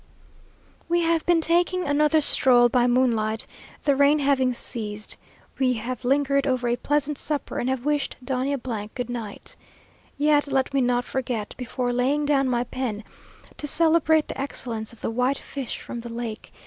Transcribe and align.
We 0.89 1.01
have 1.01 1.23
been 1.27 1.41
taking 1.41 1.85
another 1.85 2.21
stroll 2.21 2.69
by 2.69 2.87
moonlight, 2.87 3.45
the 3.83 3.95
rain 3.95 4.17
having 4.17 4.51
ceased; 4.51 5.15
we 5.59 5.73
have 5.73 6.03
lingered 6.03 6.47
over 6.47 6.67
a 6.67 6.75
pleasant 6.75 7.19
supper, 7.19 7.59
and 7.59 7.69
have 7.69 7.85
wished 7.85 8.15
Doña 8.25 8.89
goodnight. 8.95 9.55
Yet 10.17 10.47
let 10.51 10.73
me 10.73 10.81
not 10.81 11.05
forget, 11.05 11.53
before 11.55 11.93
laying 11.93 12.25
down 12.25 12.49
my 12.49 12.63
pen, 12.63 13.03
to 13.57 13.67
celebrate 13.67 14.27
the 14.27 14.41
excellence 14.41 14.91
of 14.91 15.01
the 15.01 15.11
white 15.11 15.37
fish 15.37 15.77
from 15.79 16.01
the 16.01 16.09
lake! 16.11 16.51